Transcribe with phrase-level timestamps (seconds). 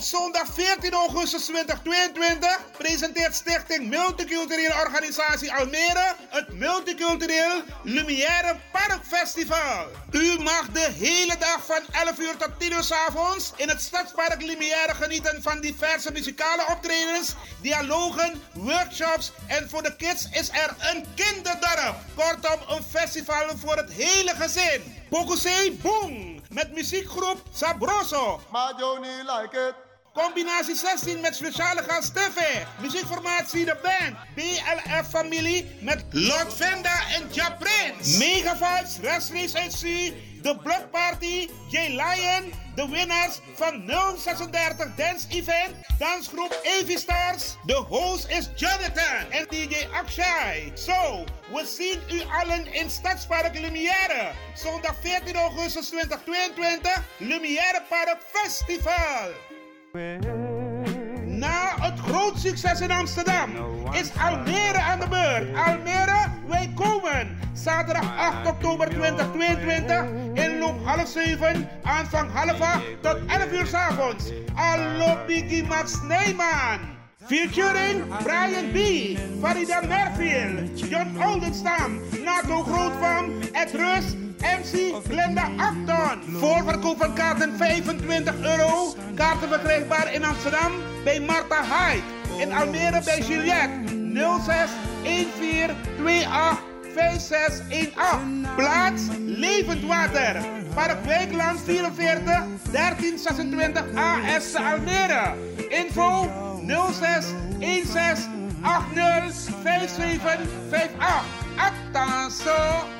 [0.00, 9.86] Op zondag 14 augustus 2022 presenteert Stichting Multiculturele Organisatie Almere het Multicultureel Lumière Parkfestival.
[10.10, 13.80] U mag de hele dag van 11 uur tot 10 uur s avonds in het
[13.80, 20.74] Stadspark Lumière genieten van diverse muzikale optredens, dialogen, workshops en voor de kids is er
[20.78, 21.96] een kinderdorp.
[22.14, 25.04] Kortom, een festival voor het hele gezin.
[25.10, 26.40] Bokuse Boom!
[26.48, 28.40] Met muziekgroep Sabroso.
[28.50, 29.89] Maar Johnny like it.
[30.12, 32.66] Combinatie 16 met speciale gast Steffe.
[32.80, 34.16] Muziekformatie De Band.
[34.34, 37.56] BLF Familie met Lord Venda en Ja.
[38.18, 42.52] Mega Vibes, Race HC, The Block Party, J Lion.
[42.74, 45.74] De winnaars van 036 Dance Event.
[45.98, 47.56] Dansgroep Avi Stars.
[47.64, 50.72] De host is Jonathan en DJ Akshay.
[50.74, 54.30] Zo, we zien u allen in Stadspark Lumière.
[54.54, 57.02] Zondag 14 augustus 2022.
[57.18, 59.49] Lumière Park Festival.
[59.92, 63.50] Na het groot succes in Amsterdam
[63.92, 65.56] is Almere aan de beurt.
[65.56, 67.38] Almere, wij komen.
[67.52, 74.32] Zaterdag 8 oktober 2022 inloop half 7, aanvang half 8 tot 11 uur s avonds.
[74.54, 76.78] Allo Biggie Max Neyman.
[77.26, 78.76] Featuring Brian B.,
[79.40, 84.04] Farida Merfield, John Oldenstam, Nato Grootvam, Ed Rus,
[84.40, 86.38] MC Glenda Acton.
[86.38, 88.94] Voorverkoop van kaarten 25 euro.
[89.14, 90.72] Kaarten verkrijgbaar in Amsterdam
[91.04, 92.02] bij Marta Hyde.
[92.38, 93.82] In Almere bij Juliette
[94.44, 94.70] 06
[95.38, 98.54] 14 28 5618.
[98.56, 100.36] Plaats Levend Water.
[100.74, 105.34] Park Wijkland 44 1326 AS Almere.
[105.68, 106.30] Info
[106.92, 107.26] 06
[107.60, 111.40] 16 80 5758.
[111.56, 112.99] Attention!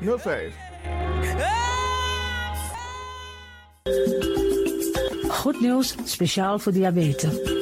[0.00, 0.52] 5305.
[5.28, 7.61] Goed nieuws, speciaal voor diabetes.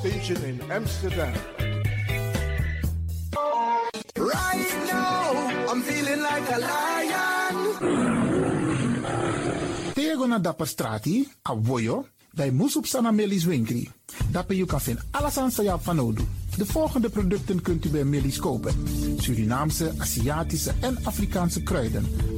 [0.00, 1.34] Station in Amsterdam.
[4.16, 5.28] Right now,
[5.68, 7.56] I'm feeling like a lion.
[9.92, 13.90] Tego na dapper strati, a voyo, dai musup sana melis winkri.
[14.32, 16.24] Dapper you kan vinden alles aan sa van nodu.
[16.56, 18.74] De volgende producten kunt u bij Millie's kopen.
[19.16, 22.04] Surinaamse, Aziatische en Afrikaanse kruiden.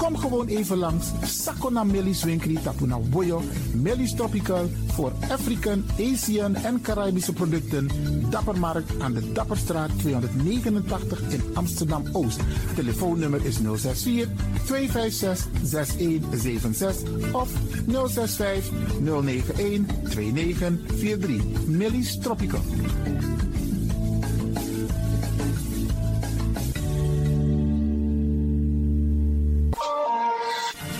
[0.00, 1.12] Kom gewoon even langs.
[1.24, 3.42] Sakona Melis Winkri Tapuna Boyo.
[3.74, 7.88] Melis Tropical voor African, Asian en Caribische producten.
[8.30, 12.40] Dappermarkt aan de Dapperstraat 289 in Amsterdam Oost.
[12.74, 14.28] Telefoonnummer is 064
[14.64, 17.48] 256 6176 of
[17.86, 18.70] 065
[19.00, 21.66] 091 2943.
[21.66, 22.60] Melis Tropical.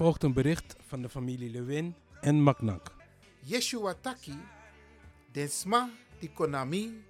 [0.00, 2.94] Volgt een bericht van de familie Lewin en Maknak.
[3.40, 4.38] Yeshua Taki,
[5.32, 7.04] Densma, die Konami,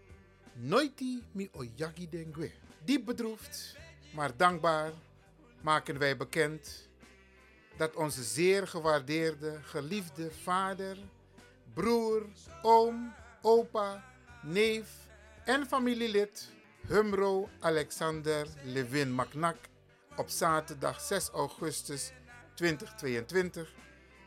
[0.55, 2.51] Noiti mi oyagi dengue.
[2.85, 3.77] Diep bedroefd,
[4.15, 4.93] maar dankbaar
[5.61, 6.89] maken wij bekend
[7.77, 10.99] dat onze zeer gewaardeerde, geliefde vader,
[11.75, 12.27] broer,
[12.63, 13.13] oom,
[13.43, 14.05] opa,
[14.43, 14.89] neef
[15.45, 16.51] en familielid
[16.89, 19.57] Humro Alexander Levin Maknak
[20.17, 22.13] op zaterdag 6 augustus
[22.61, 23.75] 2022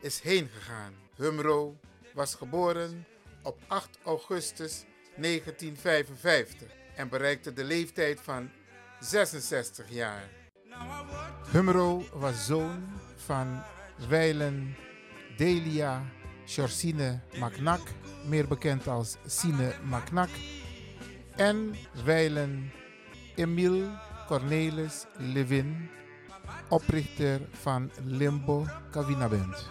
[0.00, 0.92] is heen gegaan.
[1.16, 1.76] Humro
[2.14, 3.06] was geboren
[3.42, 4.84] op 8 augustus
[5.16, 8.50] 1955 en bereikte de leeftijd van
[9.00, 10.28] 66 jaar.
[11.52, 12.84] Humro was zoon
[13.16, 13.62] van
[14.08, 14.76] Weilen
[15.36, 16.02] Delia
[16.46, 17.80] Chorsine Maknak,
[18.26, 20.30] meer bekend als Sine Maknak,
[21.36, 21.74] en
[22.04, 22.72] Weilen
[23.34, 25.90] Emile Cornelis Levin,
[26.68, 29.68] oprichter van Limbo Kavinaband.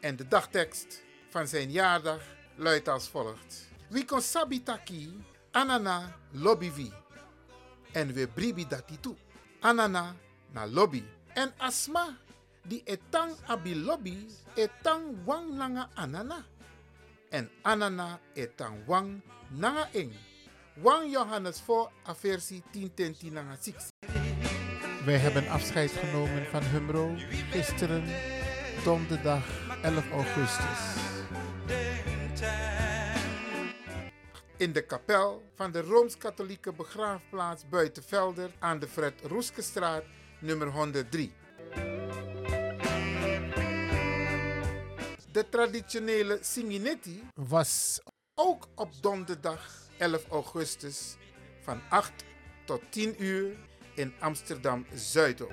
[0.00, 2.22] En de dagtekst van zijn jaardag
[2.54, 3.68] luidt als volgt.
[3.88, 6.92] Wie kon sabitaki anana lobby
[7.92, 9.16] En we bribi dati toe.
[9.60, 10.14] Anana
[10.52, 11.02] na lobby.
[11.34, 12.16] En asma
[12.62, 16.44] die etang abi lobby etang wang nanga anana.
[17.30, 20.12] En anana etang wang nanga ing.
[20.82, 24.09] Wang Johannes voor a versie 10 nanga 6.
[25.04, 27.14] Wij hebben afscheid genomen van Humro
[27.50, 28.04] gisteren,
[28.84, 29.44] donderdag
[29.82, 30.78] 11 augustus.
[34.56, 40.02] In de kapel van de Rooms-Katholieke begraafplaats Buitenvelder aan de Fred Roeskestraat
[40.40, 41.32] nummer 103.
[45.32, 48.00] De traditionele Singinetti was
[48.34, 51.16] ook op donderdag 11 augustus
[51.60, 52.12] van 8
[52.64, 53.68] tot 10 uur
[54.00, 55.48] in Amsterdam Zuidop.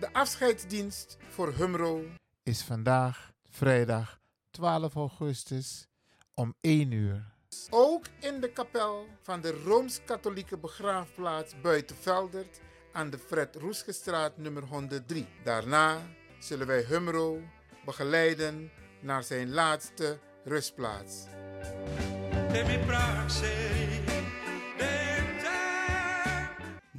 [0.00, 2.04] De afscheidsdienst voor Humro
[2.42, 4.18] is vandaag vrijdag
[4.50, 5.86] 12 augustus
[6.34, 7.34] om 1 uur.
[7.70, 12.60] Ook in de kapel van de Rooms-Katholieke begraafplaats Buitenveldert
[12.92, 15.26] aan de Fred Roesgestraat nummer 103.
[15.44, 15.98] Daarna
[16.38, 17.40] zullen wij Humro
[17.84, 21.24] begeleiden naar zijn laatste rustplaats.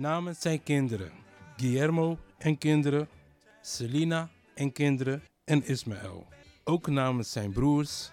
[0.02, 1.12] Namens zijn kinderen,
[1.58, 3.08] Guillermo en kinderen,
[3.62, 6.28] Selina en kinderen en Ismaël.
[6.64, 8.12] Ook namens zijn broers,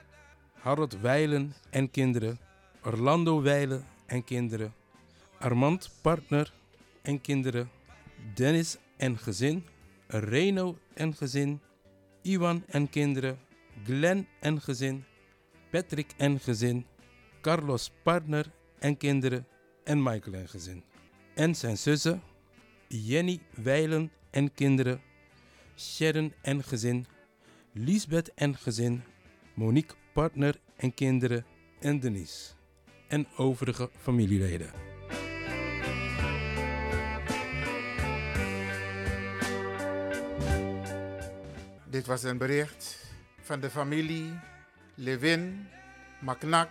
[0.52, 2.38] Harold Weilen en kinderen,
[2.85, 4.75] Orlando Weilen en kinderen,
[5.38, 6.52] Armand Partner
[7.02, 7.71] en kinderen,
[8.35, 9.64] Dennis en gezin,
[10.07, 11.61] Reno en gezin,
[12.23, 13.38] Iwan en kinderen,
[13.85, 15.04] Glenn en gezin,
[15.71, 16.87] Patrick en gezin,
[17.40, 19.47] Carlos Partner en kinderen
[19.85, 20.83] en Michael en gezin.
[21.38, 22.23] En zijn zussen,
[22.88, 25.00] Jenny Weilen en kinderen,
[25.76, 27.07] Sharon en gezin,
[27.73, 29.02] Lisbeth en gezin,
[29.54, 31.47] Monique Partner en kinderen
[31.80, 32.52] en Denise.
[33.09, 34.71] En overige familieleden.
[41.90, 44.40] Dit was een bericht van de familie
[44.95, 45.66] Levin
[46.21, 46.71] Maknak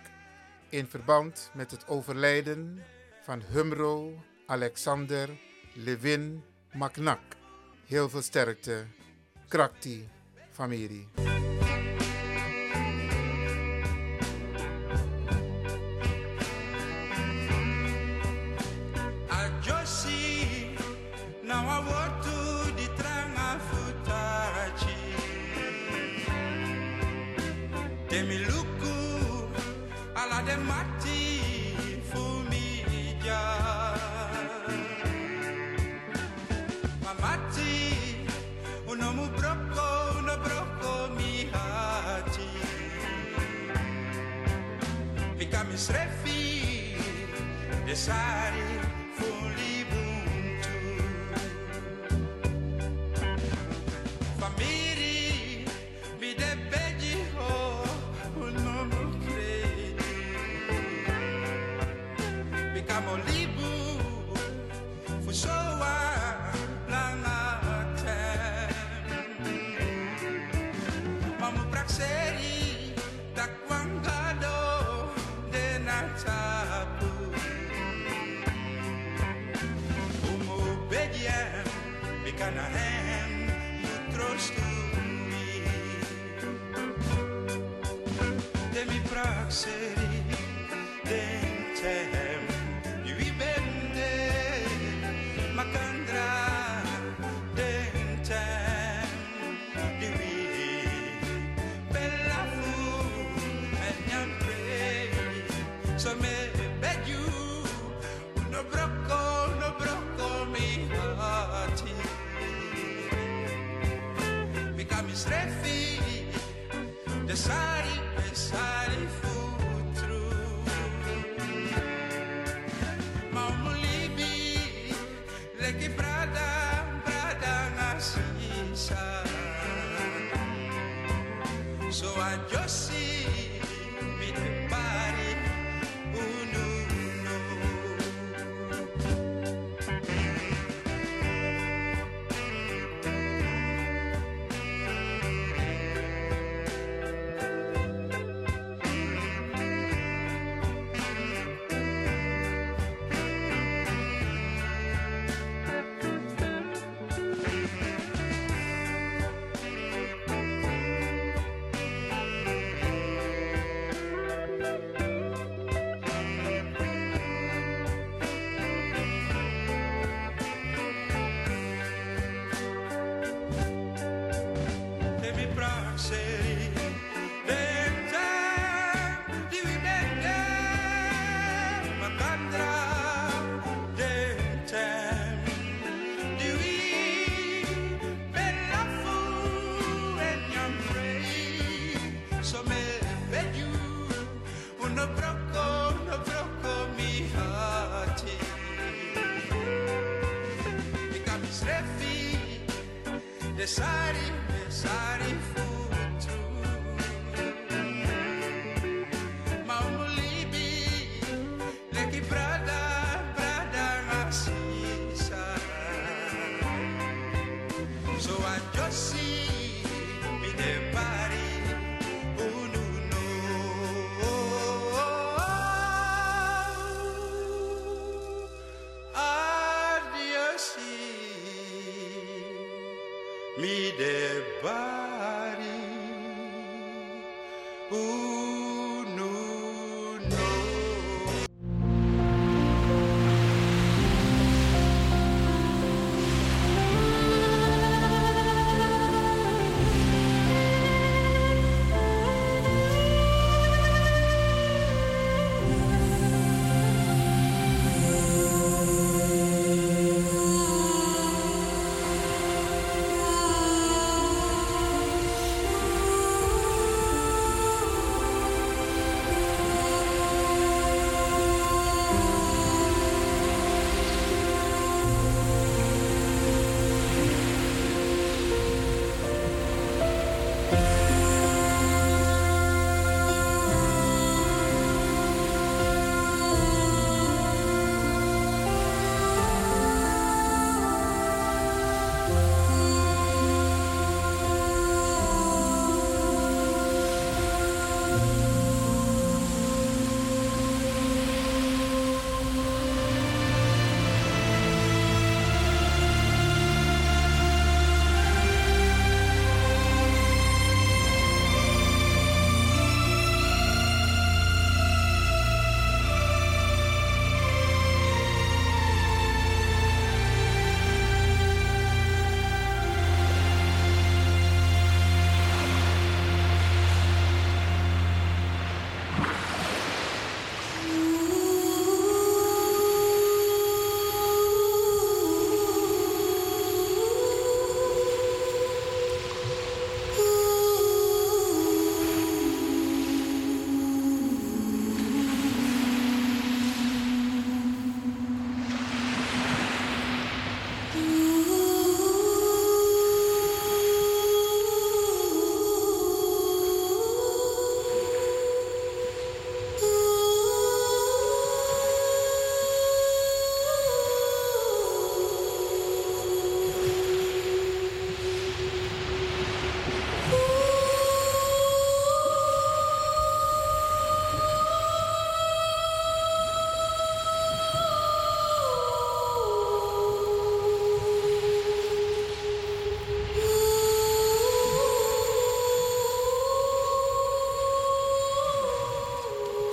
[0.68, 2.82] in verband met het overlijden
[3.22, 5.28] van Humro Alexander
[5.74, 7.36] Levin Maknak.
[7.86, 8.86] Heel veel sterkte,
[9.48, 10.08] Krakti
[10.50, 11.27] familie.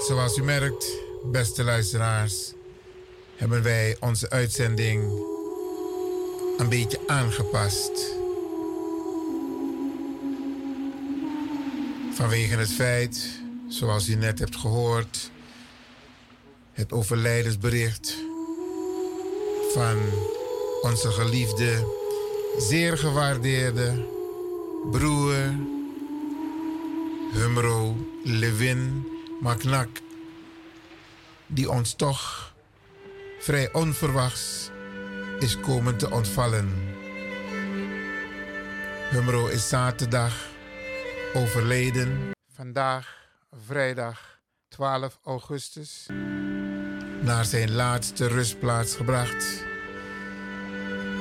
[0.07, 0.91] Zoals u merkt,
[1.23, 2.53] beste luisteraars,
[3.35, 5.03] hebben wij onze uitzending
[6.57, 7.91] een beetje aangepast.
[12.13, 13.29] Vanwege het feit,
[13.67, 15.31] zoals u net hebt gehoord,
[16.71, 18.15] het overlijdensbericht
[19.73, 19.97] van
[20.81, 21.93] onze geliefde,
[22.57, 24.05] zeer gewaardeerde
[24.91, 25.35] broer
[27.33, 29.89] Humro Levin Maknak,
[31.47, 32.53] die ons toch
[33.39, 34.69] vrij onverwachts
[35.39, 36.73] is komen te ontvallen.
[39.11, 40.47] Humro is zaterdag
[41.33, 42.31] overleden.
[42.53, 43.27] Vandaag,
[43.65, 46.05] vrijdag 12 augustus,
[47.21, 49.63] naar zijn laatste rustplaats gebracht.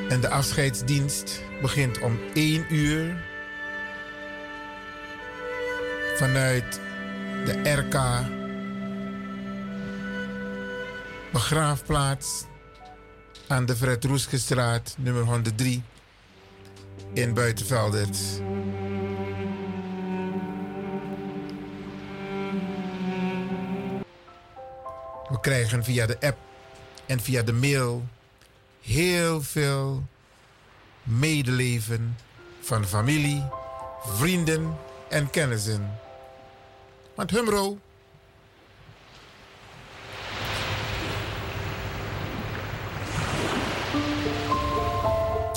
[0.09, 3.25] En de afscheidsdienst begint om 1 uur
[6.17, 6.81] vanuit
[7.45, 7.97] de RK
[11.33, 12.45] begraafplaats
[13.49, 15.83] aan de Fred Roeskestraat nummer 103
[17.13, 18.19] in Buitenveldert.
[25.29, 26.39] We krijgen via de app
[27.07, 28.05] en via de mail
[28.81, 30.03] heel veel
[31.03, 32.17] medeleven
[32.61, 33.45] van familie,
[34.03, 34.77] vrienden
[35.09, 36.04] en kennissen.
[37.15, 37.79] Want Humro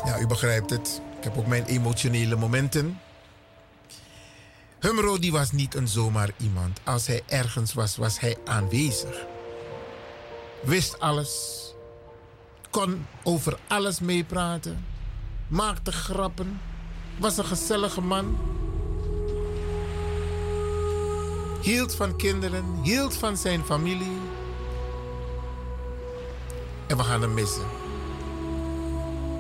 [0.06, 1.02] Ja, u begrijpt het.
[1.18, 3.00] Ik heb ook mijn emotionele momenten.
[4.80, 6.80] Humro die was niet een zomaar iemand.
[6.84, 9.26] Als hij ergens was, was hij aanwezig.
[10.64, 11.64] Wist alles.
[12.70, 14.86] Kon over alles meepraten.
[15.48, 16.62] Maakte grappen.
[17.20, 18.38] Was een gezellige man.
[21.68, 22.66] Hield van kinderen.
[22.84, 24.18] Hield van zijn familie.
[26.88, 27.66] En we gaan hem missen.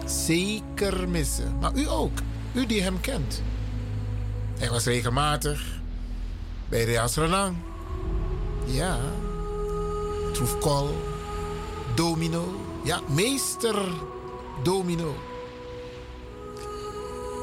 [0.06, 1.58] Zeker missen.
[1.60, 2.20] Maar u ook.
[2.54, 3.42] U die hem kent.
[4.58, 5.80] Hij was regelmatig
[6.70, 7.56] bij Reas Renang.
[8.66, 9.00] Ja.
[10.34, 10.96] Troefkol.
[11.96, 12.56] Domino.
[12.84, 13.76] Ja, meester
[14.63, 15.16] Domino.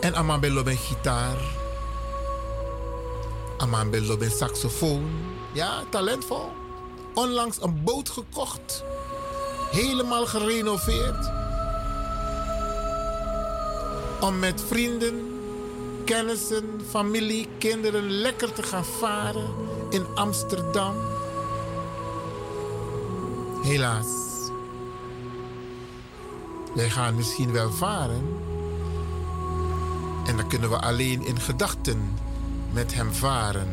[0.01, 1.64] En Aman Bello bij gitaar.
[3.65, 5.11] Aman Bello bij saxofoon.
[5.53, 6.53] Ja, talentvol.
[7.15, 8.85] Onlangs een boot gekocht.
[9.71, 11.31] Helemaal gerenoveerd.
[14.21, 15.41] Om met vrienden,
[16.05, 19.55] kennissen, familie, kinderen lekker te gaan varen
[19.91, 20.95] in Amsterdam.
[23.63, 24.07] Helaas.
[26.75, 28.37] Wij gaan misschien wel varen.
[30.27, 32.15] En dan kunnen we alleen in gedachten
[32.75, 33.69] met hem varen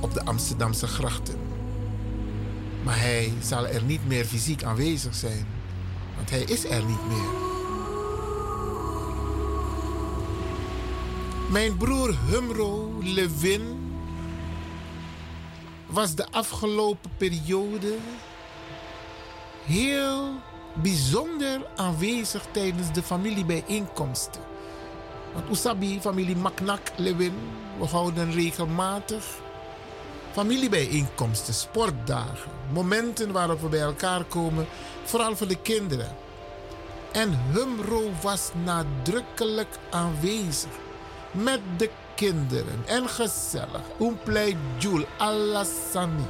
[0.00, 1.38] op de Amsterdamse grachten.
[2.82, 5.46] Maar hij zal er niet meer fysiek aanwezig zijn,
[6.16, 7.42] want hij is er niet meer.
[11.50, 13.92] Mijn broer Humro Levin
[15.86, 17.96] was de afgelopen periode
[19.64, 20.30] heel
[20.74, 24.53] bijzonder aanwezig tijdens de familiebijeenkomsten.
[25.34, 27.34] Want Usabi, familie Maknak Lewin,
[27.78, 29.42] we houden regelmatig
[30.34, 34.66] familiebijeenkomsten, sportdagen, momenten waarop we bij elkaar komen,
[35.04, 36.16] vooral voor de kinderen.
[37.12, 40.70] En Humro was nadrukkelijk aanwezig
[41.30, 43.82] met de kinderen en gezellig.
[44.00, 46.26] Umplei Jul Alassani.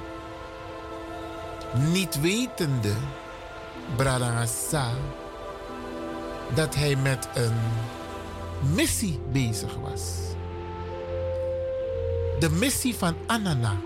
[1.92, 2.92] Niet wetende,
[3.96, 4.90] Bradangasa,
[6.54, 7.60] dat hij met een
[8.64, 10.02] missie bezig was.
[12.38, 13.76] De missie van Anana.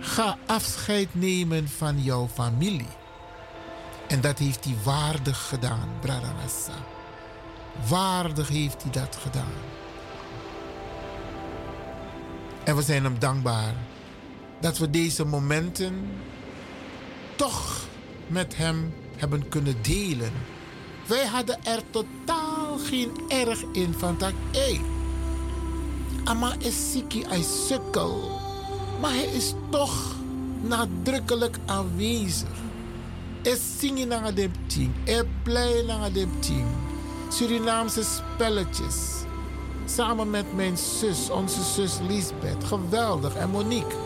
[0.00, 2.86] Ga afscheid nemen van jouw familie.
[4.08, 6.72] En dat heeft hij waardig gedaan, Bradangasa.
[7.88, 9.52] Waardig heeft hij dat gedaan.
[12.64, 13.74] En we zijn hem dankbaar
[14.60, 16.10] dat we deze momenten
[17.36, 17.86] toch
[18.26, 20.32] met hem hebben kunnen delen.
[21.12, 24.80] Wij hadden er totaal geen erg in van dat, hé,
[26.24, 28.40] hey, is ziek, hij sukkel.
[29.00, 30.14] Maar hij is toch
[30.60, 32.48] nadrukkelijk aanwezig.
[33.42, 36.66] Hij zingt naar de team, hij blij naar de team.
[37.28, 38.96] Surinaamse spelletjes.
[39.84, 42.64] Samen met mijn zus, onze zus Lisbeth.
[42.64, 43.34] Geweldig.
[43.34, 43.96] En Monique.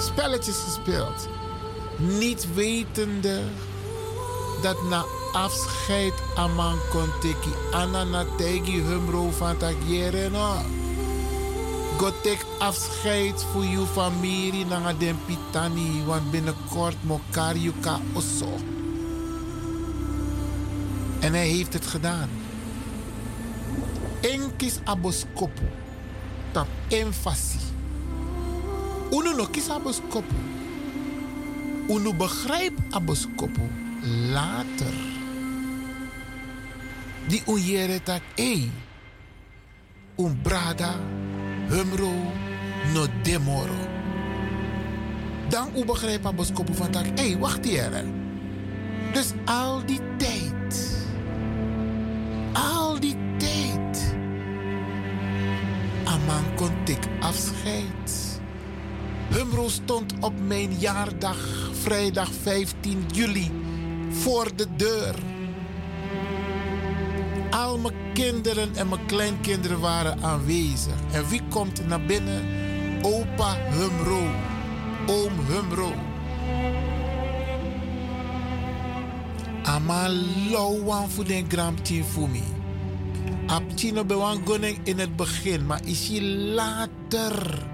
[0.00, 1.28] Spelletjes gespeeld.
[1.96, 3.42] Niet wetende
[4.62, 6.78] dat na afscheid aman
[7.20, 9.56] teki anana tegi humro van
[10.32, 10.56] no.
[11.98, 18.54] Gotek afscheid voor uw familie naar den pitani, want binnenkort mokar ka osso.
[21.20, 22.28] En hij heeft het gedaan.
[24.20, 25.68] Enkis aboskopu,
[26.52, 27.58] tap enfasi.
[29.10, 30.34] Uno no kis aboskopu.
[31.88, 33.62] Uno begrijpt aboskopu
[34.32, 35.17] later.
[37.28, 38.70] Die unjere tak, ei,
[40.16, 40.94] un brada,
[41.68, 42.12] humro,
[42.94, 43.84] no demoro.
[45.48, 48.04] Dan u begrijpt aboskopu van tak, ei, wacht hier.
[49.12, 50.96] Dus al die tijd,
[52.52, 54.14] al die tijd,
[56.04, 58.40] Aman kon ik afscheid.
[59.28, 63.50] Humro stond op mijn jaardag, vrijdag 15 juli,
[64.10, 65.37] voor de deur.
[67.50, 70.94] Al mijn kinderen en mijn kleinkinderen waren aanwezig.
[71.12, 72.42] En wie komt naar binnen?
[73.02, 74.30] Opa Humro,
[75.06, 75.92] oom Humro.
[79.62, 80.08] Ama
[80.50, 82.42] lauwan voor den gramtien voor me.
[83.46, 84.42] Apchino bewan
[84.82, 87.66] in het begin, maar is je later.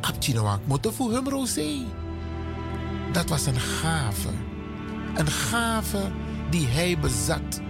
[0.00, 1.86] Apchino wang moeten voor Humro zee.
[3.12, 4.28] Dat was een gave.
[5.14, 6.10] Een gave
[6.50, 7.60] die hij bezat.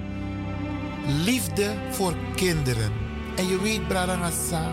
[1.06, 2.92] Liefde voor kinderen.
[3.36, 4.70] En je weet, Bradangasa,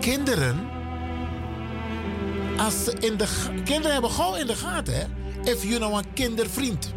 [0.00, 0.68] kinderen,
[2.58, 3.26] als ze in de,
[3.64, 5.04] kinderen hebben gauw in de gaten, hè?
[5.50, 6.94] If you know een kindervriend,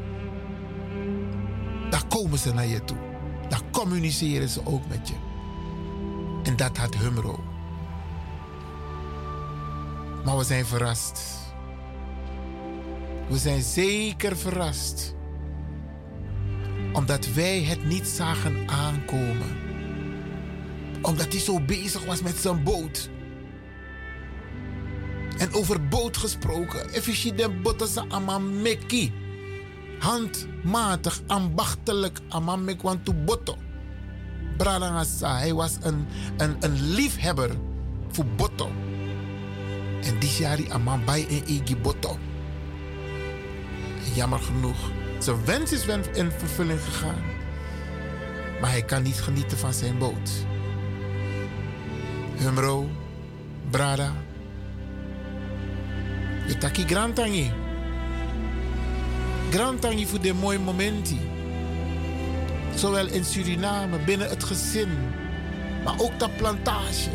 [1.89, 2.97] dan komen ze naar je toe.
[3.49, 5.13] Dan communiceren ze ook met je.
[6.43, 7.39] En dat had Humro.
[10.25, 11.21] Maar we zijn verrast.
[13.27, 15.15] We zijn zeker verrast.
[16.93, 19.57] Omdat wij het niet zagen aankomen.
[21.01, 23.09] Omdat hij zo bezig was met zijn boot.
[25.37, 26.89] En over boot gesproken.
[26.89, 29.13] Efficie den botten amameki.
[29.99, 33.57] Handmatig, ambachtelijk amamek want to botto.
[34.57, 37.49] Bralangasa, hij was een, een, een liefhebber
[38.11, 38.71] voor botto.
[40.01, 42.17] En die jari amambai en igi botto.
[44.15, 44.98] Jammer genoeg.
[45.19, 47.23] Zijn wens is in vervulling gegaan.
[48.61, 50.31] Maar hij kan niet genieten van zijn boot.
[52.37, 52.89] Humro,
[53.69, 54.13] Brada.
[56.47, 57.51] Je taki grantangi.
[59.49, 61.19] Grantangi voor de mooie momenten.
[62.75, 64.89] Zowel in Suriname, binnen het gezin.
[65.83, 67.09] Maar ook de plantage.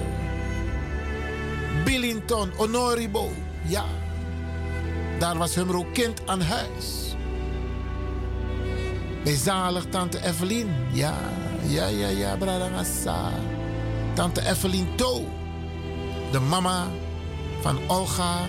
[1.85, 3.31] Billington, Honoribo.
[3.67, 3.85] Ja,
[5.19, 7.15] daar was Humro kind aan huis.
[9.25, 10.71] Bij zalig tante Evelien.
[10.93, 11.15] Ja,
[11.67, 13.33] ja, ja, ja, Bradangasa.
[14.15, 15.29] Tante Evelien To.
[16.31, 16.87] De mama
[17.61, 18.47] van Olga.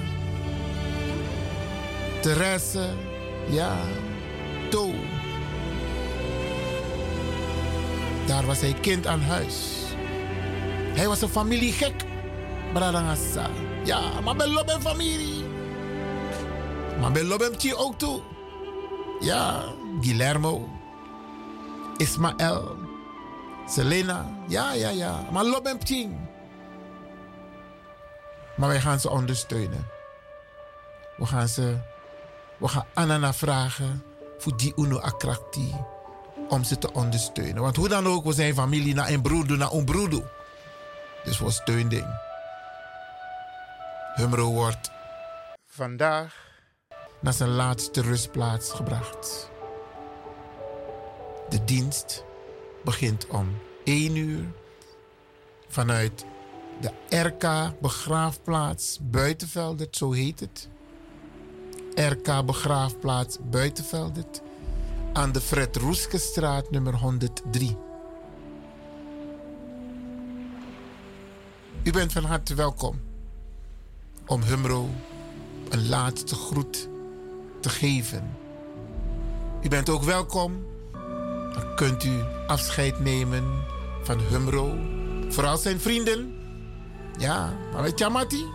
[2.21, 2.89] Therese.
[3.49, 3.77] Ja,
[4.69, 4.93] To.
[8.25, 9.55] Daar was hij kind aan huis.
[10.93, 12.03] Hij was een familiegek.
[12.73, 13.49] Bradangasa.
[13.83, 15.43] Ja, maar bij Lob en familie.
[16.99, 18.21] Maar bij Lobemtje ook toe.
[19.19, 19.63] Ja,
[20.01, 20.69] Guillermo.
[21.97, 22.77] Ismaël.
[23.67, 24.25] Selena.
[24.47, 25.25] Ja, ja, ja.
[25.31, 26.09] Maar Lobemtje.
[28.55, 29.87] Maar wij gaan ze ondersteunen.
[31.17, 31.77] We gaan ze...
[32.57, 34.03] We gaan Anana vragen
[34.37, 35.75] voor die Uno Akrakti.
[36.49, 37.61] Om ze te ondersteunen.
[37.61, 40.23] Want hoe dan ook, we zijn familie naar een broeder, naar een broeder.
[41.23, 42.19] Dus we steunen.
[44.15, 44.91] Humro wordt
[45.67, 46.45] vandaag
[47.25, 49.49] naar zijn laatste rustplaats gebracht.
[51.49, 52.23] De dienst
[52.83, 54.45] begint om 1 uur
[55.67, 56.25] vanuit
[56.81, 60.69] de RK Begraafplaats Buitenveldert, zo heet het.
[61.95, 64.41] RK Begraafplaats Buitenveldert
[65.13, 67.77] aan de Fred Roeskestraat nummer 103.
[71.83, 73.01] U bent van harte welkom
[74.25, 74.89] om Humro
[75.69, 76.93] een laatste groet
[77.65, 78.37] te geven.
[79.63, 80.65] U bent ook welkom.
[81.53, 83.43] Dan kunt u afscheid nemen
[84.03, 84.77] van Humro.
[85.29, 86.33] Vooral zijn vrienden.
[87.17, 88.45] Ja, maar weet je Mati?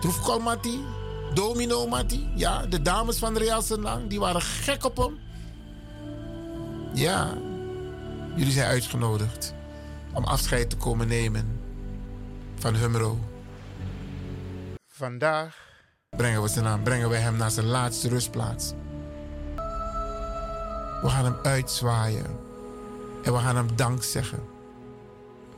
[0.00, 0.84] Troefkol Mati?
[1.34, 2.28] Domino Mati?
[2.34, 5.18] Ja, de dames van Real Senang, die waren gek op hem.
[6.94, 7.34] Ja,
[8.36, 9.54] jullie zijn uitgenodigd
[10.12, 11.60] om afscheid te komen nemen
[12.54, 13.18] van Humro.
[14.88, 15.63] Vandaag
[16.16, 18.72] brengen we, zijn naam, brengen we hem naar zijn laatste rustplaats.
[21.02, 22.26] We gaan hem uitzwaaien
[23.22, 24.42] en we gaan hem dank zeggen.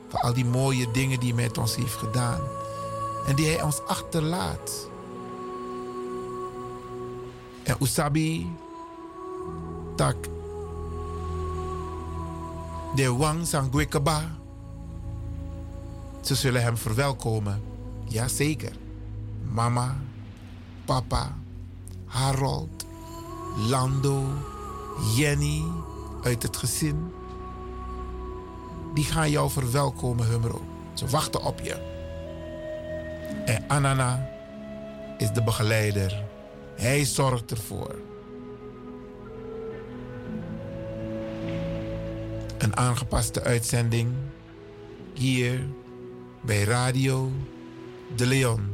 [0.07, 2.41] Voor al die mooie dingen die hij met ons heeft gedaan.
[3.27, 4.87] En die hij ons achterlaat.
[7.63, 8.55] En Usabi,
[9.95, 10.15] tak
[12.95, 14.21] de Wang Sangwekaba.
[16.21, 17.61] Ze zullen hem verwelkomen.
[18.05, 18.75] Jazeker.
[19.51, 19.97] Mama,
[20.87, 21.35] papa,
[22.05, 22.85] Harold,
[23.69, 24.23] Lando,
[25.15, 25.63] Jenny
[26.23, 27.11] uit het gezin.
[28.93, 30.61] Die gaan jou verwelkomen, Humro.
[30.93, 31.75] Ze wachten op je.
[33.45, 34.29] En Anana
[35.17, 36.23] is de begeleider.
[36.75, 37.95] Hij zorgt ervoor.
[42.57, 44.13] Een aangepaste uitzending
[45.13, 45.67] hier
[46.41, 47.31] bij Radio
[48.15, 48.69] De Leon,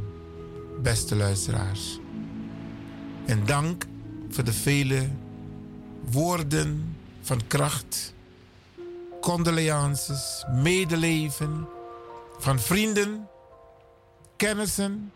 [0.82, 2.02] beste luisteraars.
[3.25, 3.86] En dank
[4.29, 5.09] voor de vele
[6.12, 8.13] woorden van kracht,
[9.21, 11.67] condolences, medeleven
[12.38, 13.27] van vrienden,
[14.36, 15.12] kennissen,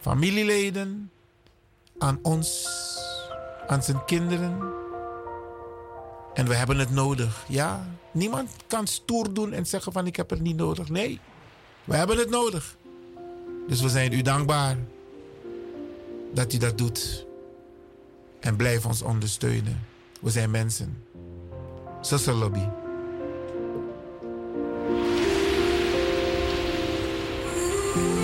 [0.00, 1.10] familieleden
[1.98, 2.68] aan ons,
[3.66, 4.72] aan zijn kinderen.
[6.34, 7.44] En we hebben het nodig.
[7.48, 10.88] Ja, niemand kan stoer doen en zeggen van ik heb het niet nodig.
[10.88, 11.20] Nee,
[11.84, 12.76] we hebben het nodig.
[13.68, 14.76] Dus we zijn u dankbaar
[16.34, 17.26] dat u dat doet.
[18.40, 19.80] En blijf ons ondersteunen.
[20.20, 21.02] We zijn mensen.
[22.26, 22.68] Lobby.
[27.96, 28.23] I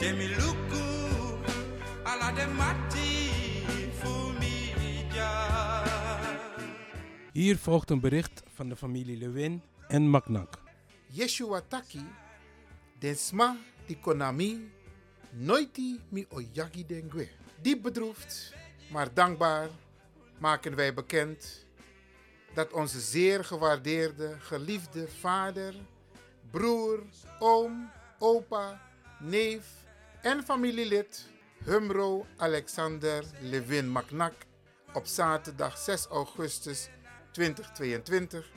[0.00, 0.84] Demi luku
[2.04, 3.30] ala de mati
[3.98, 5.32] fumija.
[7.32, 10.58] Hier volgt een bericht van de familie Lewin en Maknak.
[11.06, 12.04] Yeshua Taki,
[12.98, 14.70] den sma di konami,
[15.30, 17.28] noiti mi oyagi dengwe.
[17.62, 18.54] Diep bedroefd,
[18.90, 19.68] maar dankbaar
[20.38, 21.66] maken wij bekend
[22.54, 25.74] dat onze zeer gewaardeerde, geliefde vader,
[26.50, 27.02] broer,
[27.38, 28.80] oom, opa,
[29.18, 29.79] neef
[30.22, 31.28] en familielid
[31.64, 34.34] Humro Alexander Levin Maknak
[34.92, 36.88] op zaterdag 6 augustus
[37.32, 38.50] 2022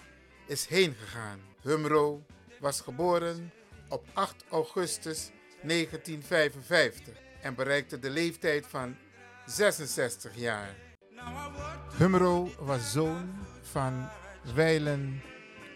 [0.48, 1.40] is heen gegaan.
[1.62, 2.24] Humro
[2.60, 3.52] was geboren
[3.90, 5.30] op 8 augustus
[5.62, 8.96] 1955 en bereikte de leeftijd van
[9.46, 10.76] 66 jaar.
[11.98, 13.30] Humro was zoon
[13.62, 14.10] van
[14.56, 15.22] wijlen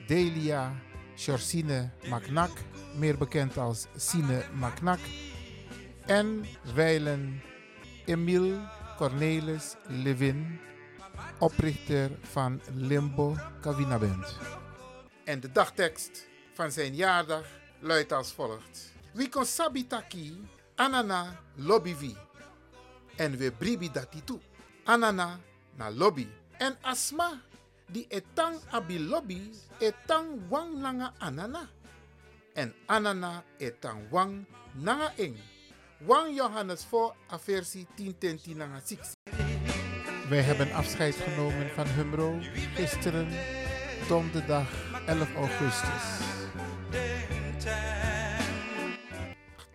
[0.08, 0.76] Delia
[1.16, 2.52] Chorsine Macnak,
[2.96, 5.00] meer bekend als Sine Macnak
[6.08, 7.42] en wijlen
[8.06, 8.60] Emil
[8.98, 10.60] Cornelis Levin,
[11.40, 14.38] oprichter van Limbo Cavina Band.
[15.24, 17.46] En de dagtekst van zijn jaardag
[17.80, 18.94] luidt als volgt.
[19.14, 22.16] Wikon sabitaki anana lobby
[23.16, 24.24] En we bribi dati.
[24.84, 25.40] Anana
[25.76, 26.28] na lobby.
[26.58, 27.42] En asma
[27.86, 31.70] die etang abi lobby etang wang langa anana.
[32.54, 35.38] En anana etang wang nanga eng.
[36.06, 39.16] 1 Johannes 4, versie 10, 10, 6.
[40.30, 42.38] Wij hebben afscheid genomen van Humro
[42.74, 43.28] gisteren,
[44.08, 44.70] donderdag
[45.06, 46.26] 11 augustus.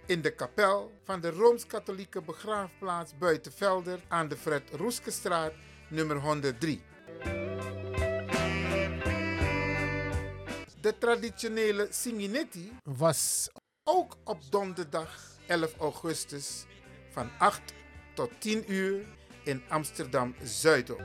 [0.07, 5.53] In de kapel van de Rooms-Katholieke begraafplaats Buitenvelder aan de Fred Roeskestraat,
[5.89, 6.83] nummer 103.
[10.81, 13.51] De traditionele Singinetti was
[13.85, 16.65] ook op donderdag 11 augustus
[17.11, 17.61] van 8
[18.15, 19.07] tot 10 uur
[19.45, 20.99] in Amsterdam Zuidop.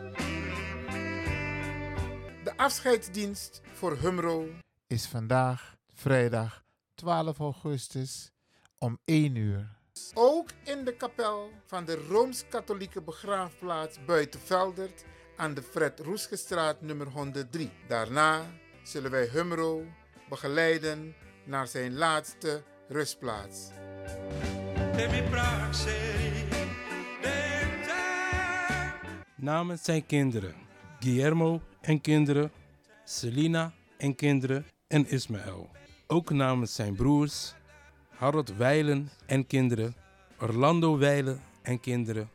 [2.43, 4.49] De afscheidsdienst voor Humro
[4.87, 6.63] is vandaag vrijdag
[6.95, 8.31] 12 augustus
[8.77, 9.75] om 1 uur.
[10.13, 15.03] Ook in de kapel van de Rooms-Katholieke begraafplaats Buitenveldert
[15.37, 17.71] aan de Fred Roesgestraat nummer 103.
[17.87, 18.45] Daarna
[18.83, 19.85] zullen wij Humro
[20.29, 21.15] begeleiden
[21.45, 23.69] naar zijn laatste rustplaats.
[29.35, 30.53] Namens zijn kinderen,
[30.99, 32.51] Guillermo en kinderen,
[33.05, 35.69] Selina en kinderen en Ismaël.
[36.07, 37.53] Ook namens zijn broers,
[38.09, 39.95] Harold Weilen en kinderen,
[40.39, 42.29] Orlando Weilen en kinderen,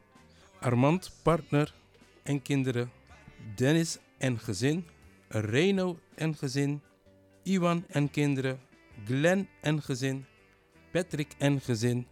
[0.60, 1.74] Armand partner
[2.22, 2.90] en kinderen,
[3.54, 4.86] Dennis en gezin,
[5.28, 6.82] Reno en gezin,
[7.42, 8.60] Iwan en kinderen,
[9.04, 10.26] Glenn en gezin,
[10.92, 12.06] Patrick en gezin,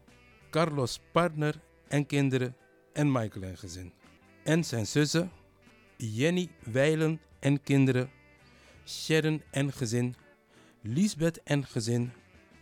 [0.50, 2.56] Carlos partner en kinderen
[2.92, 3.92] en Michael en gezin.
[4.44, 5.30] En zijn zussen,
[5.96, 8.10] Jenny Weilen en kinderen,
[8.86, 10.14] Sharon en gezin,
[10.82, 12.12] Lisbeth en gezin,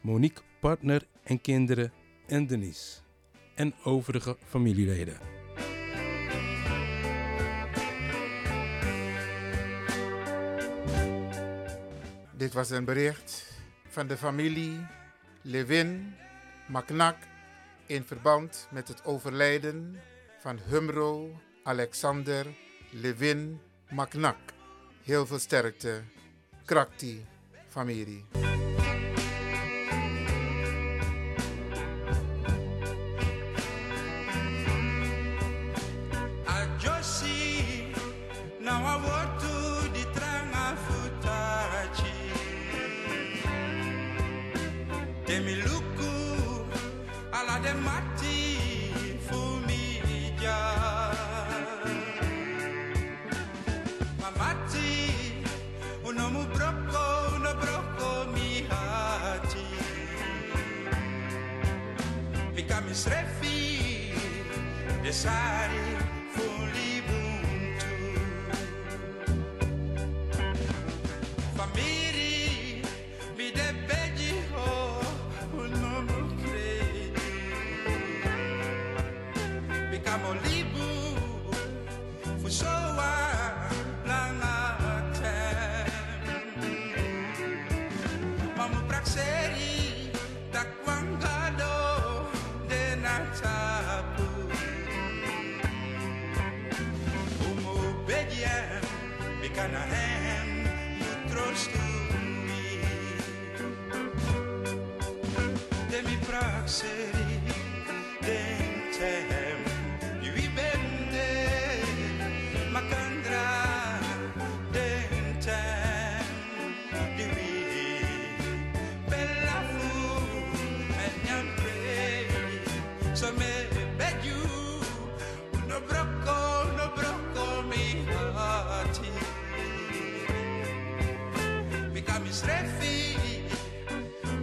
[0.01, 1.93] Monique partner en kinderen
[2.27, 3.01] en Denise.
[3.55, 5.17] En overige familieleden.
[12.37, 13.53] Dit was een bericht
[13.89, 14.87] van de familie
[15.49, 16.15] Levin
[16.67, 17.17] Maknak
[17.87, 20.01] in verband met het overlijden
[20.39, 22.47] van Humro Alexander
[22.91, 24.37] Levin Maknak.
[25.03, 26.03] Heel veel sterkte,
[26.65, 27.27] Krakti
[27.69, 28.25] familie.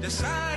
[0.06, 0.55] decide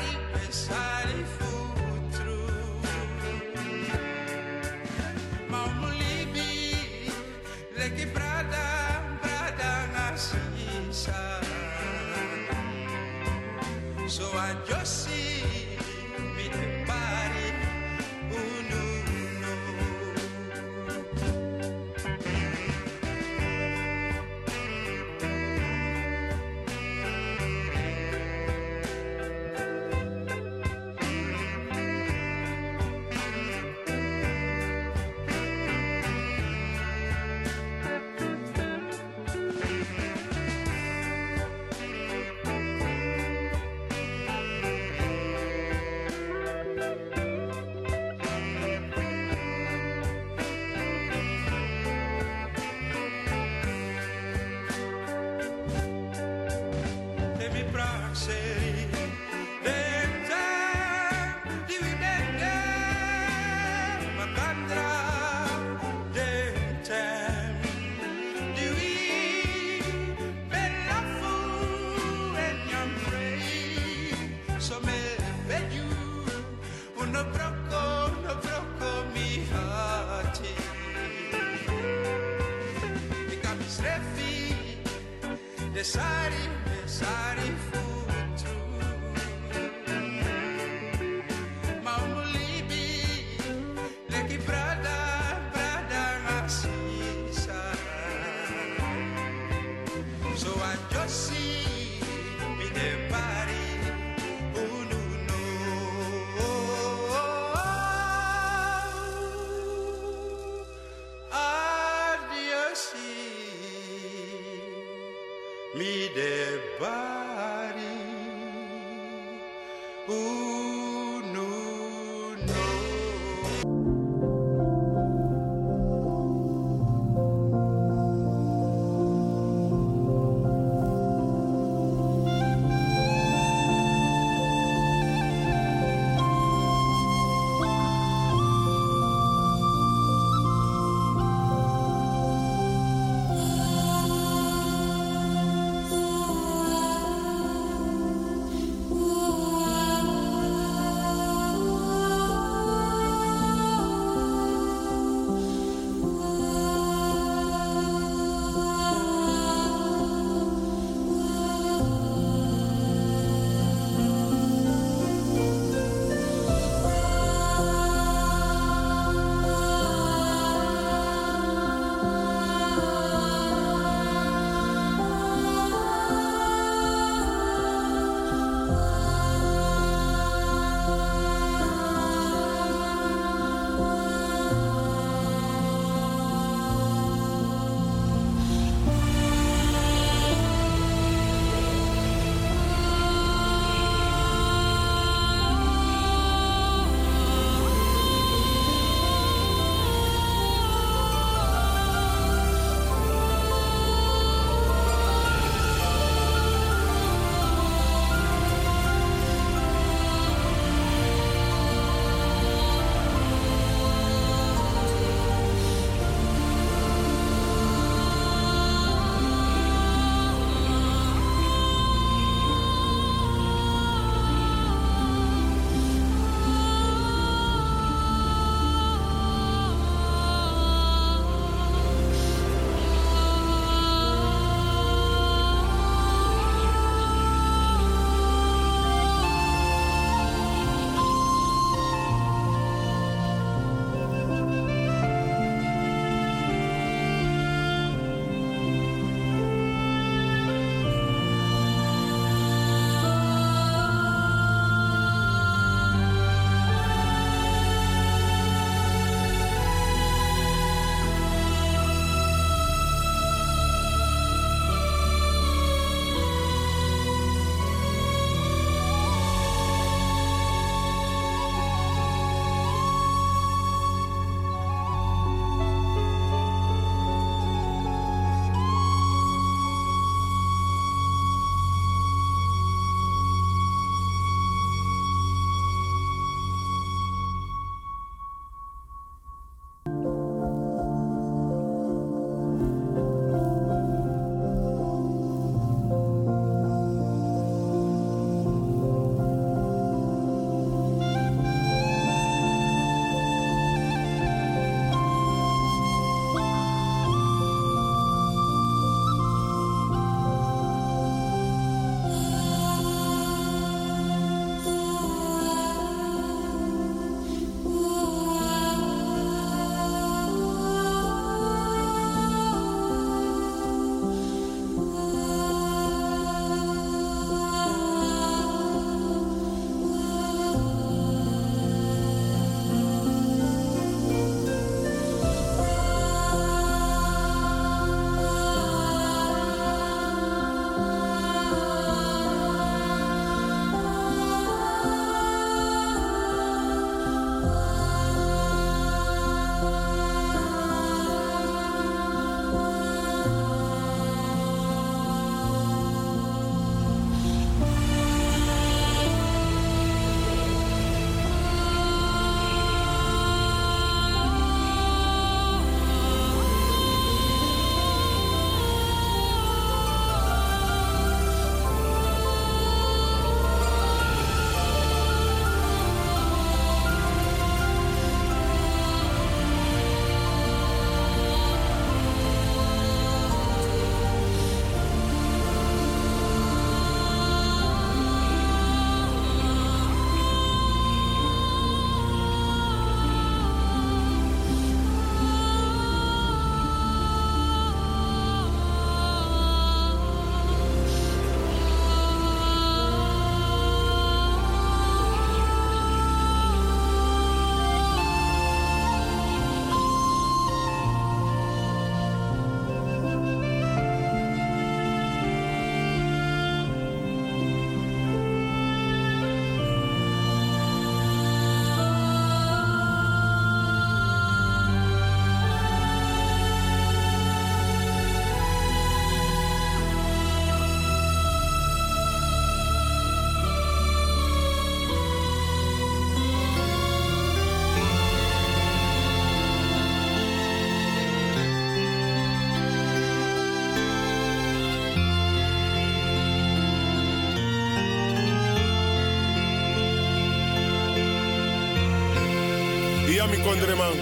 [453.69, 453.93] Dit man.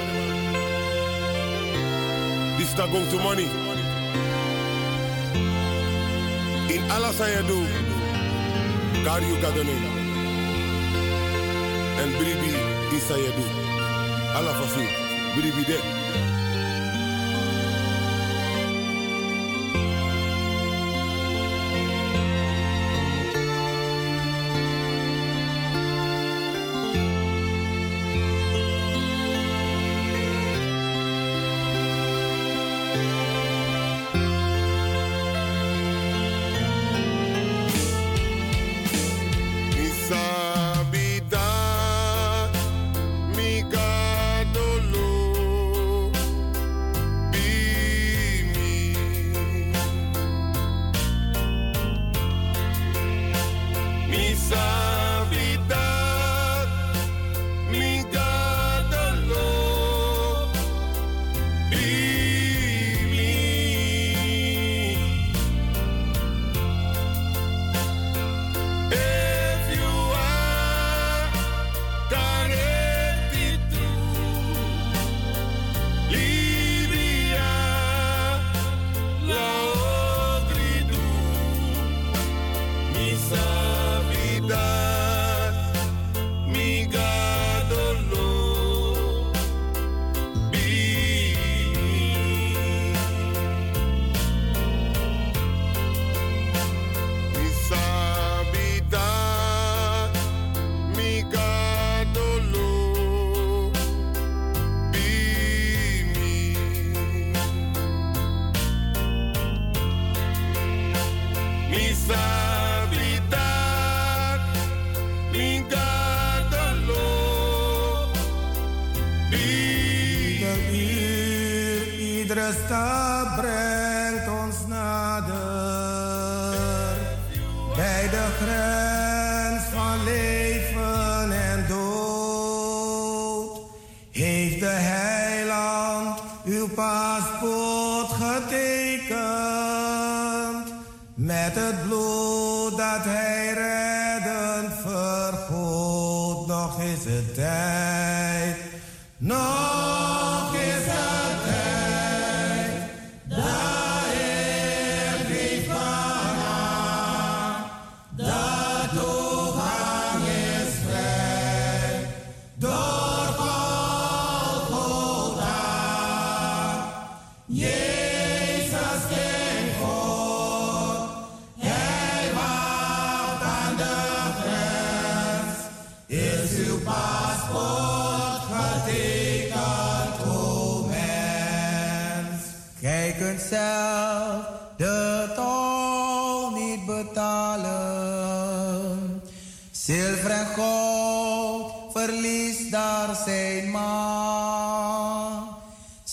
[2.56, 3.48] This is going to money.
[6.68, 7.68] In Allah aan je doet,
[9.04, 9.54] daar je gaat
[12.02, 12.52] En bribi,
[12.96, 13.54] is aan Allah doet.
[14.34, 14.90] Allah vervoer,
[15.34, 16.05] bribi de.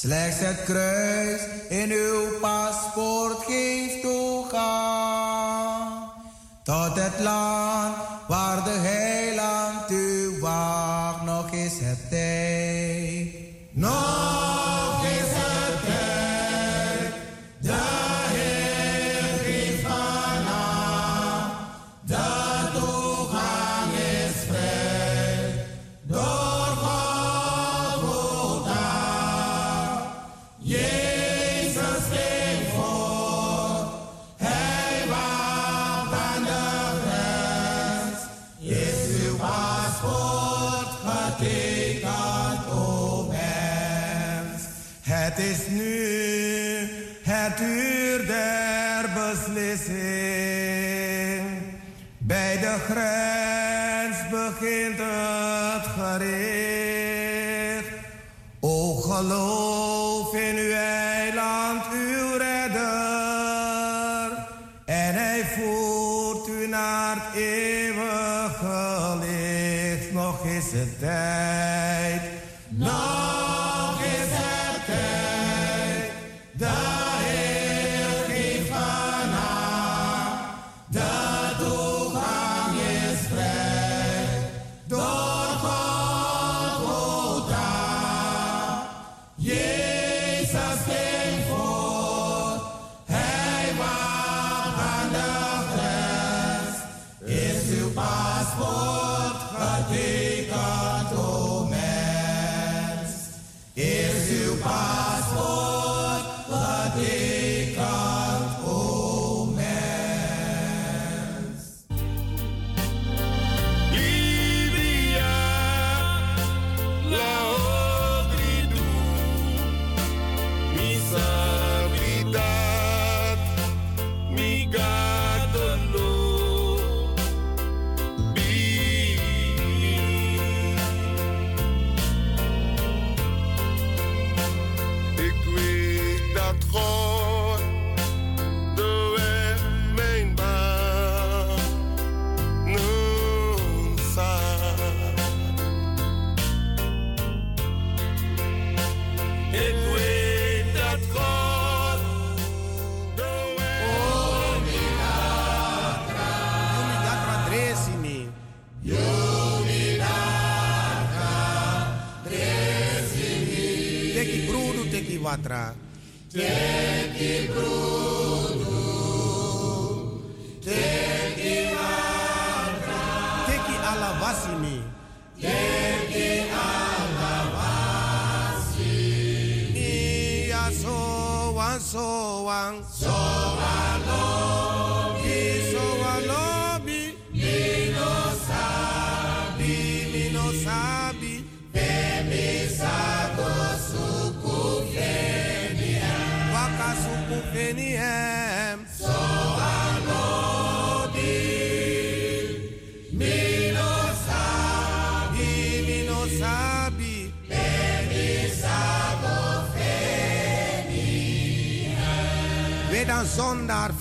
[0.03, 5.31] Slechts het kruis in uw paspoort geeft toegang
[6.63, 7.62] tot het land.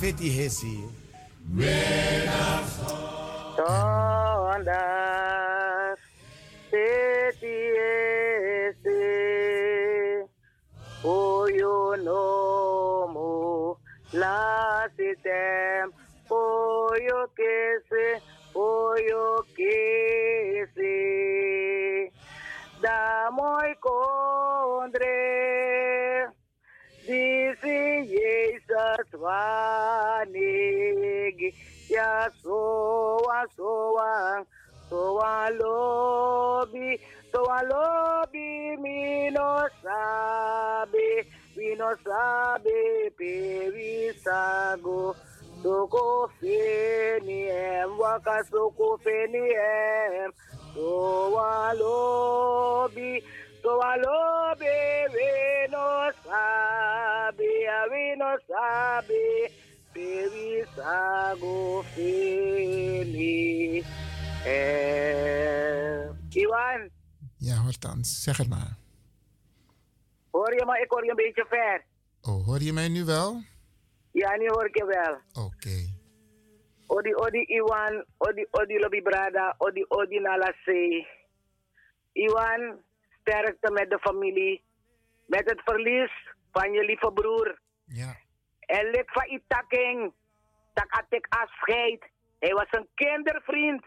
[0.03, 0.78] Feti hesi.
[1.57, 2.11] Wedan
[44.24, 45.14] sago
[45.62, 50.30] soko feni em waka soko feni em
[50.74, 50.91] to
[51.35, 53.12] walobi
[53.62, 54.76] to walobi
[55.14, 55.30] we
[55.70, 55.87] no
[56.24, 57.53] sabi
[57.91, 59.24] we no sabi
[59.95, 63.85] baby sago feni
[64.47, 65.33] em
[66.33, 66.91] Iwan.
[67.37, 68.05] Ja, hoort dan.
[68.05, 68.76] Zeg het maar.
[70.30, 71.85] Hoor je, maar ik hoor je een beetje ver.
[72.28, 73.42] Oh, hoor je mij nu wel?
[74.12, 75.44] Ja, nu hoor ik je wel.
[75.44, 75.76] Oké.
[76.86, 81.06] Odi, odi, Iwan, odi, odi, lobby brada, odi, odi, nala se.
[82.12, 82.82] Iwan,
[83.20, 84.62] sterkte met de familie.
[85.26, 86.12] Met het verlies
[86.52, 87.60] van je lieve broer.
[87.84, 88.16] Ja.
[88.60, 90.12] En lid van Itaking,
[90.72, 92.10] dat had ik afscheid.
[92.38, 93.84] Hij was een kindervriend.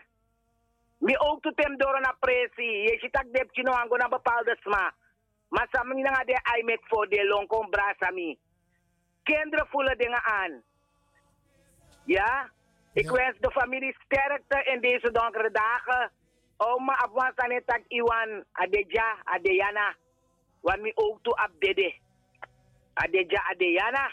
[0.97, 2.81] Mi ook tot hem door een apprecie.
[2.81, 4.93] Je ziet dat depje nou aan een bepaalde sma.
[5.49, 8.39] Maar samen niet de ai met voor de lonkom brasami.
[9.23, 10.63] Kinderen voelen dingen aan.
[12.05, 12.51] Ja?
[12.93, 16.11] Ik wens de familie sterkte in deze donkere dagen.
[16.57, 19.95] Oma afwan sanetak iwan adeja adeyana.
[20.61, 21.95] Want mi ook toe abdede.
[22.93, 24.11] Adeja adeyana.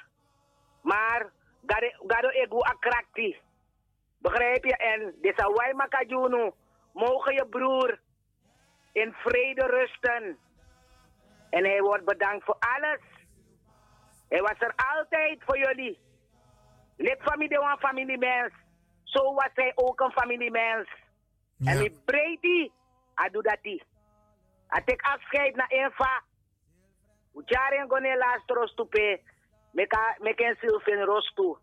[0.83, 1.33] Maar
[1.67, 3.37] gado gado egu akrakti.
[4.19, 4.77] Begrijp je?
[4.77, 6.53] En deze waima kajunu.
[6.93, 8.01] Mogen je broer
[8.93, 10.39] in vrede rusten.
[11.53, 13.01] En hij wordt bedankt voor alles.
[14.29, 15.99] Hij was er altijd voor jullie.
[16.97, 18.53] Lid van mij, een familiemens.
[19.03, 20.89] Zo was hij ook een familiemens.
[21.65, 22.73] En wie breed die,
[23.15, 23.83] hij doet dat die.
[24.67, 26.23] Hij ik afscheid naar Eva.
[27.35, 29.21] Ujaren gone last rostupe.
[29.73, 31.57] Meka meken Sylvain rostu.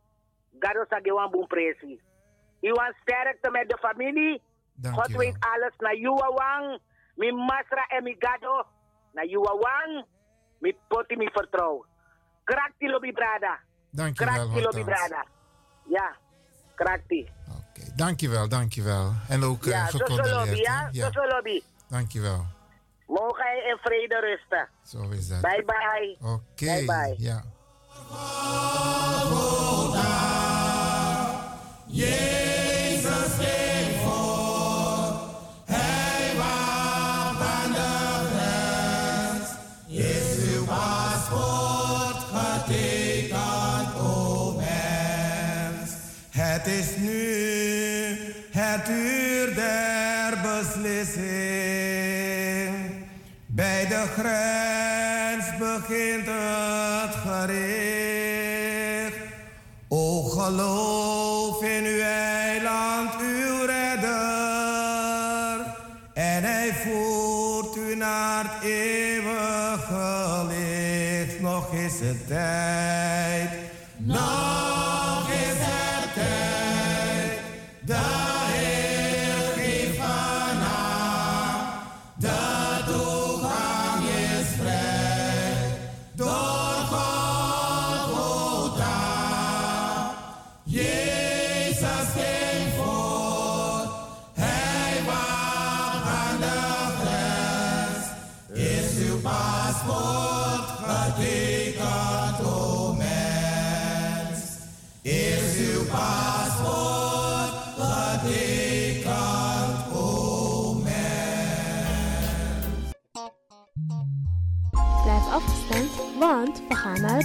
[0.60, 2.02] Gado sa gewan boom presi.
[2.60, 4.42] Iwan sterkte met de familie.
[4.82, 5.74] God weet alles.
[5.78, 6.80] Na Juwa Wang,
[7.16, 8.66] mi Masra en mi Gado.
[9.14, 10.05] Na Juwa Wang,
[10.60, 11.86] mi poti mi vertrouw.
[12.43, 13.60] Krakti lobby brada.
[13.91, 15.26] Dankjewel, Krakti lobby brada.
[15.89, 16.16] Ja,
[16.76, 17.30] krakti.
[17.95, 19.14] Dankjewel, dankjewel.
[19.30, 20.57] En ook eh Ja, zo zo lobby, gecondoleerd.
[20.95, 21.12] ja?
[21.12, 21.62] zo lobby.
[21.89, 22.45] Dankjewel.
[23.07, 24.70] Mogen hij in vrede rusten.
[24.84, 25.41] Zo is dat.
[25.41, 26.18] Bye bye.
[26.22, 26.66] Oké.
[26.66, 27.16] Bye bye.
[27.18, 27.43] Ja.
[31.88, 32.39] Jezus
[55.88, 57.89] grens begint het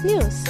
[0.04, 0.43] we